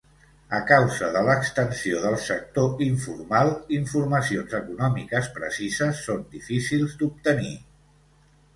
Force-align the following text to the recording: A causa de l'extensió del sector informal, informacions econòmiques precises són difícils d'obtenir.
A 0.59 0.59
causa 0.69 1.09
de 1.15 1.21
l'extensió 1.27 1.99
del 2.05 2.17
sector 2.23 2.81
informal, 2.87 3.53
informacions 3.79 4.57
econòmiques 4.63 5.31
precises 5.39 6.03
són 6.09 6.27
difícils 6.35 6.99
d'obtenir. 7.03 7.57